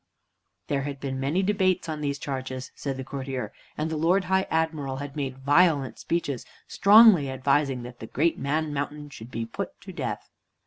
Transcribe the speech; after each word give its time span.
There 0.65 0.81
had 0.81 0.99
been 0.99 1.19
many 1.19 1.43
debates 1.43 1.87
on 1.87 2.01
these 2.01 2.17
charges, 2.17 2.71
said 2.73 2.97
the 2.97 3.03
courtier, 3.03 3.53
and 3.77 3.91
the 3.91 3.97
Lord 3.97 4.23
High 4.23 4.47
Admiral 4.49 4.95
had 4.95 5.15
made 5.15 5.37
violent 5.37 5.99
speeches, 5.99 6.43
strongly 6.67 7.29
advising 7.29 7.83
that 7.83 7.99
the 7.99 8.07
Great 8.07 8.39
Man 8.39 8.73
Mountain 8.73 9.11
should 9.11 9.29
be 9.29 9.45
put 9.45 9.79
to 9.81 9.93
death. 9.93 10.31